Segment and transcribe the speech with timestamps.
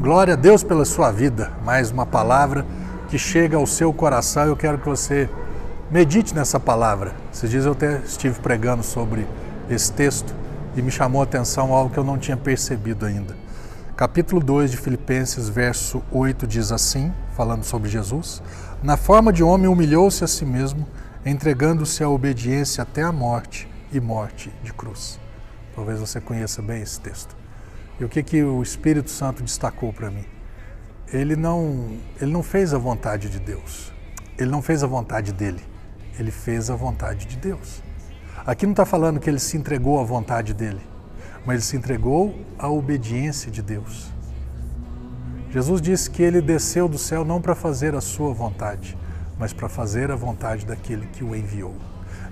[0.00, 1.52] Glória a Deus pela sua vida.
[1.62, 2.64] Mais uma palavra
[3.10, 4.46] que chega ao seu coração.
[4.46, 5.28] Eu quero que você
[5.90, 7.12] medite nessa palavra.
[7.30, 9.26] Esses dias eu até estive pregando sobre
[9.68, 10.34] esse texto
[10.74, 13.36] e me chamou a atenção algo que eu não tinha percebido ainda.
[13.94, 18.42] Capítulo 2 de Filipenses, verso 8 diz assim, falando sobre Jesus:
[18.82, 20.88] Na forma de homem humilhou-se a si mesmo,
[21.26, 25.20] entregando-se à obediência até a morte e morte de cruz.
[25.76, 27.39] Talvez você conheça bem esse texto.
[28.00, 30.24] E o que, que o Espírito Santo destacou para mim?
[31.12, 33.92] Ele não, ele não fez a vontade de Deus.
[34.38, 35.62] Ele não fez a vontade dele.
[36.18, 37.82] Ele fez a vontade de Deus.
[38.46, 40.80] Aqui não está falando que ele se entregou à vontade dele,
[41.44, 44.10] mas ele se entregou à obediência de Deus.
[45.50, 48.96] Jesus disse que ele desceu do céu não para fazer a sua vontade,
[49.38, 51.74] mas para fazer a vontade daquele que o enviou.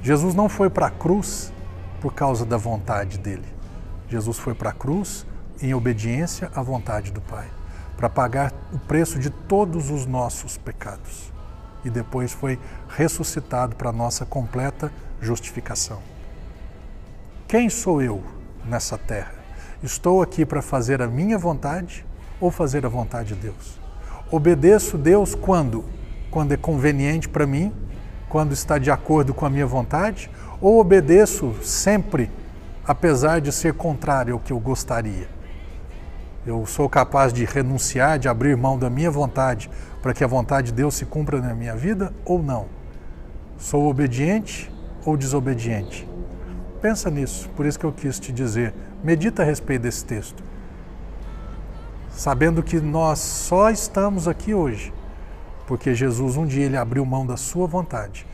[0.03, 1.53] Jesus não foi para a cruz
[2.01, 3.47] por causa da vontade dele.
[4.09, 5.27] Jesus foi para a cruz
[5.61, 7.47] em obediência à vontade do Pai,
[7.97, 11.33] para pagar o preço de todos os nossos pecados.
[11.85, 16.01] E depois foi ressuscitado para nossa completa justificação.
[17.47, 18.23] Quem sou eu
[18.65, 19.35] nessa terra?
[19.83, 22.05] Estou aqui para fazer a minha vontade
[22.41, 23.81] ou fazer a vontade de Deus?
[24.31, 25.85] Obedeço Deus quando?
[26.31, 27.73] Quando é conveniente para mim,
[28.29, 32.31] quando está de acordo com a minha vontade, ou obedeço sempre,
[32.87, 35.38] apesar de ser contrário ao que eu gostaria?
[36.49, 40.69] Eu sou capaz de renunciar, de abrir mão da minha vontade para que a vontade
[40.69, 42.67] de Deus se cumpra na minha vida ou não?
[43.59, 44.73] Sou obediente
[45.05, 46.09] ou desobediente?
[46.81, 48.73] Pensa nisso, por isso que eu quis te dizer.
[49.05, 50.43] Medita a respeito desse texto.
[52.11, 54.93] Sabendo que nós só estamos aqui hoje
[55.67, 58.27] porque Jesus um dia ele abriu mão da sua vontade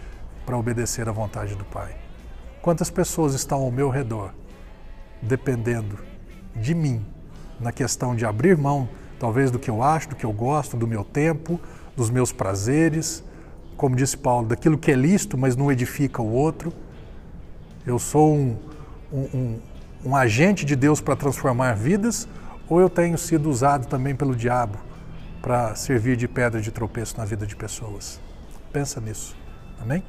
[0.46, 1.96] para obedecer à vontade do Pai.
[2.62, 4.32] Quantas pessoas estão ao meu redor
[5.20, 5.98] dependendo
[6.54, 7.04] de mim
[7.60, 8.88] na questão de abrir mão,
[9.18, 11.60] talvez, do que eu acho, do que eu gosto, do meu tempo,
[11.96, 13.22] dos meus prazeres,
[13.76, 16.72] como disse Paulo, daquilo que é lícito, mas não edifica o outro.
[17.86, 18.56] Eu sou um,
[19.12, 19.60] um, um,
[20.06, 22.28] um agente de Deus para transformar vidas,
[22.68, 24.78] ou eu tenho sido usado também pelo diabo
[25.42, 28.20] para servir de pedra de tropeço na vida de pessoas?
[28.72, 29.36] Pensa nisso.
[29.80, 30.02] Amém?